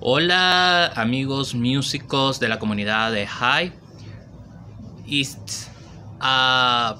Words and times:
Hola 0.00 0.88
amigos 0.88 1.54
músicos 1.54 2.38
de 2.38 2.50
la 2.50 2.58
comunidad 2.58 3.12
de 3.12 3.26
High 3.26 3.72
East 5.06 5.70
uh, 6.20 6.94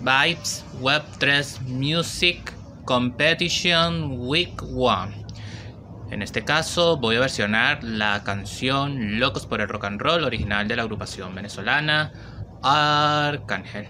Vibes 0.00 0.64
Web3 0.80 1.60
Music 1.60 2.52
Competition 2.84 4.16
Week 4.26 4.60
1. 4.60 5.08
En 6.10 6.22
este 6.22 6.44
caso 6.44 6.96
voy 6.96 7.14
a 7.14 7.20
versionar 7.20 7.84
la 7.84 8.24
canción 8.24 9.20
Locos 9.20 9.46
por 9.46 9.60
el 9.60 9.68
Rock 9.68 9.84
and 9.84 10.00
Roll 10.00 10.24
original 10.24 10.66
de 10.66 10.74
la 10.74 10.82
agrupación 10.82 11.32
venezolana 11.32 12.12
Arcángel. 12.64 13.86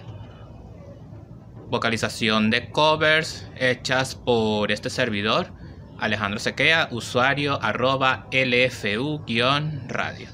Vocalización 1.71 2.51
de 2.51 2.71
covers 2.71 3.49
hechas 3.57 4.15
por 4.15 4.71
este 4.71 4.91
servidor 4.91 5.64
Alejandro 5.99 6.39
Sequea, 6.39 6.89
usuario 6.91 7.59
arroba 7.63 8.27
LFU-radio. 8.33 10.29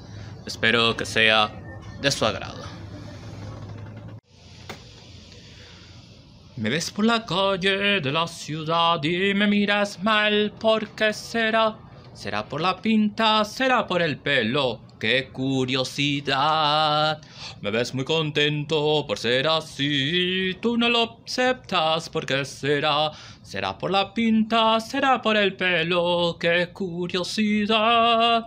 Espero 0.45 0.95
que 0.97 1.05
sea 1.05 1.51
de 2.01 2.11
su 2.11 2.25
agrado. 2.25 2.63
Me 6.57 6.69
ves 6.69 6.91
por 6.91 7.05
la 7.05 7.25
calle 7.25 8.01
de 8.01 8.11
la 8.11 8.27
ciudad 8.27 9.03
y 9.03 9.33
me 9.33 9.47
miras 9.47 10.03
mal, 10.03 10.53
¿por 10.59 10.89
qué 10.89 11.13
será? 11.13 11.77
¿Será 12.13 12.45
por 12.45 12.61
la 12.61 12.79
pinta? 12.81 13.43
¿Será 13.45 13.87
por 13.87 14.01
el 14.01 14.17
pelo? 14.17 14.90
¡Qué 15.01 15.29
curiosidad! 15.33 17.19
Me 17.59 17.71
ves 17.71 17.95
muy 17.95 18.05
contento 18.05 19.03
por 19.07 19.17
ser 19.17 19.47
así. 19.47 20.55
Tú 20.61 20.77
no 20.77 20.89
lo 20.89 21.17
aceptas, 21.25 22.07
¿por 22.07 22.23
qué 22.23 22.45
será? 22.45 23.09
¿Será 23.41 23.75
por 23.79 23.89
la 23.89 24.13
pinta? 24.13 24.79
¿Será 24.79 25.19
por 25.19 25.37
el 25.37 25.55
pelo? 25.55 26.37
¡Qué 26.39 26.69
curiosidad! 26.71 28.45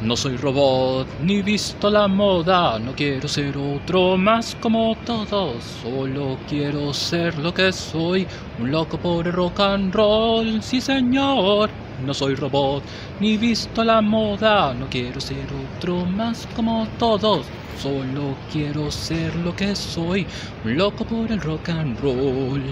No 0.00 0.16
soy 0.16 0.38
robot, 0.38 1.06
ni 1.22 1.42
visto 1.42 1.90
la 1.90 2.08
moda, 2.08 2.78
no 2.78 2.94
quiero 2.94 3.28
ser 3.28 3.58
otro 3.58 4.16
más 4.16 4.56
como 4.58 4.96
todos, 5.04 5.62
solo 5.82 6.38
quiero 6.48 6.94
ser 6.94 7.36
lo 7.36 7.52
que 7.52 7.72
soy, 7.72 8.26
un 8.58 8.70
loco 8.70 8.96
por 8.96 9.26
el 9.26 9.34
rock 9.34 9.60
and 9.60 9.94
roll, 9.94 10.62
sí 10.62 10.80
señor. 10.80 11.68
No 12.04 12.14
soy 12.14 12.36
robot, 12.36 12.84
ni 13.20 13.36
visto 13.36 13.82
la 13.82 14.00
moda, 14.00 14.72
no 14.72 14.86
quiero 14.88 15.20
ser 15.20 15.46
otro 15.76 16.04
más 16.06 16.46
como 16.54 16.86
todos, 16.96 17.44
solo 17.76 18.36
quiero 18.52 18.88
ser 18.90 19.34
lo 19.36 19.54
que 19.56 19.74
soy, 19.74 20.24
un 20.64 20.76
loco 20.76 21.04
por 21.04 21.30
el 21.32 21.40
rock 21.40 21.70
and 21.70 21.98
roll. 22.00 22.62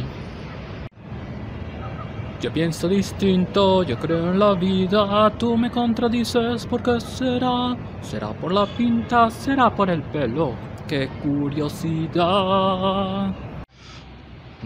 Yo 2.41 2.53
pienso 2.53 2.87
distinto, 2.87 3.83
yo 3.83 3.99
creo 3.99 4.31
en 4.31 4.39
la 4.39 4.55
vida, 4.55 5.31
tú 5.39 5.57
me 5.57 5.71
contradices, 5.71 6.65
¿por 6.67 6.83
qué 6.83 7.01
será? 7.01 7.77
¿Será 8.03 8.33
por 8.33 8.53
la 8.53 8.67
pinta? 8.67 9.29
¿Será 9.31 9.75
por 9.75 9.91
el 9.91 10.03
pelo? 10.03 10.53
¡Qué 10.87 11.09
curiosidad! 11.23 12.15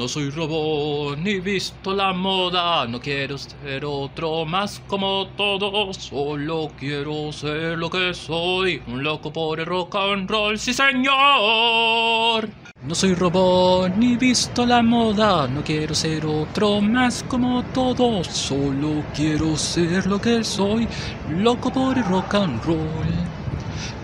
No 0.01 0.09
soy 0.09 0.31
robot, 0.31 1.19
ni 1.19 1.41
visto 1.41 1.93
la 1.93 2.15
moda, 2.15 2.87
no 2.87 2.98
quiero 2.98 3.37
ser 3.37 3.84
otro 3.84 4.47
más 4.47 4.81
como 4.87 5.27
todos, 5.37 5.98
solo 5.98 6.70
quiero 6.79 7.31
ser 7.31 7.77
lo 7.77 7.91
que 7.91 8.15
soy, 8.15 8.81
un 8.87 9.05
loco 9.05 9.31
por 9.31 9.61
el 9.61 9.67
rock 9.67 9.97
and 9.97 10.31
roll, 10.31 10.59
sí 10.59 10.73
señor. 10.73 12.48
No 12.83 12.95
soy 12.95 13.12
robot, 13.12 13.95
ni 13.98 14.17
visto 14.17 14.65
la 14.65 14.83
moda, 14.83 15.47
no 15.47 15.62
quiero 15.62 15.95
ser 15.95 16.25
otro 16.25 16.81
más 16.81 17.23
como 17.28 17.62
todos, 17.75 18.27
solo 18.28 19.05
quiero 19.15 19.55
ser 19.55 20.06
lo 20.06 20.19
que 20.19 20.43
soy, 20.43 20.89
loco 21.28 21.71
por 21.71 21.99
el 21.99 22.05
rock 22.06 22.37
and 22.37 22.65
roll, 22.65 23.12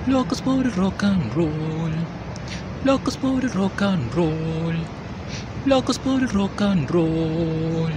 locos 0.06 0.42
por 0.42 0.62
el 0.62 0.72
rock 0.74 1.04
and 1.04 1.32
roll, 1.32 1.92
locos 2.84 3.16
por 3.16 3.42
el 3.42 3.50
rock 3.50 3.80
and 3.80 4.12
roll, 4.12 4.76
locos 5.66 5.98
por 5.98 6.22
el 6.22 6.28
rock 6.28 6.62
and 6.62 6.88
roll. 6.90 7.92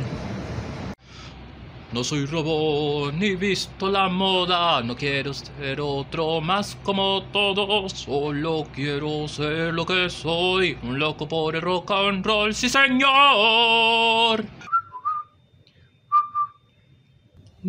No 1.91 2.03
soy 2.03 2.25
robot, 2.25 3.13
ni 3.13 3.35
visto 3.35 3.89
la 3.89 4.09
moda, 4.09 4.81
no 4.83 4.95
quiero 4.95 5.33
ser 5.33 5.81
otro 5.81 6.39
más 6.39 6.77
como 6.83 7.23
todos, 7.31 7.93
solo 7.93 8.67
quiero 8.73 9.27
ser 9.27 9.73
lo 9.73 9.85
que 9.85 10.09
soy, 10.09 10.77
un 10.83 10.99
loco 10.99 11.27
por 11.27 11.55
el 11.55 11.61
rock 11.61 11.91
and 11.91 12.25
roll, 12.25 12.53
sí 12.53 12.69
señor. 12.69 14.45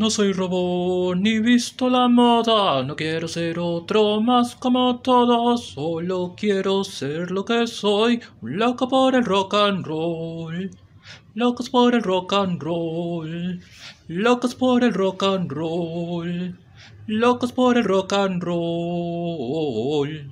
No 0.01 0.09
soy 0.09 0.33
robot, 0.33 1.19
ni 1.19 1.41
visto 1.41 1.91
la 1.91 2.09
moda, 2.09 2.83
no 2.83 2.97
quiero 2.97 3.29
ser 3.29 3.59
otro 3.59 4.23
más 4.23 4.57
como 4.57 4.99
todos, 5.01 5.75
solo 5.75 6.35
quiero 6.35 6.85
ser 6.85 7.31
lo 7.31 7.45
que 7.45 7.67
soy, 7.67 8.23
un 8.41 8.57
loco 8.57 8.89
por 8.89 9.15
el 9.15 9.27
rock 9.27 9.53
and 9.57 9.87
roll. 9.87 10.71
Locos 11.35 11.69
por 11.69 11.95
el 11.95 12.03
rock 12.03 12.33
and 12.33 12.63
roll. 12.63 13.61
Locos 14.09 14.55
por 14.55 14.85
el 14.85 14.95
rock 14.95 15.23
and 15.23 15.53
roll. 15.53 16.59
Locos 17.07 17.53
por 17.53 17.77
el 17.77 17.85
rock 17.85 18.15
and 18.15 18.43
roll. 18.43 20.31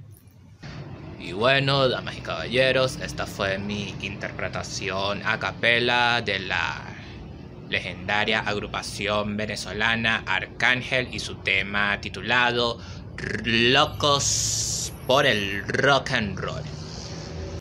Y 1.20 1.32
bueno, 1.32 1.90
damas 1.90 2.16
y 2.16 2.22
caballeros, 2.22 2.96
esta 3.02 3.26
fue 3.26 3.58
mi 3.58 3.94
interpretación 4.00 5.20
a 5.26 5.38
capela 5.38 6.22
de 6.22 6.38
la 6.38 6.87
legendaria 7.68 8.40
agrupación 8.40 9.36
venezolana 9.36 10.22
Arcángel 10.26 11.08
y 11.12 11.18
su 11.18 11.36
tema 11.36 12.00
titulado 12.00 12.78
Locos 13.44 14.92
por 15.06 15.26
el 15.26 15.66
rock 15.66 16.12
and 16.12 16.38
roll. 16.38 16.77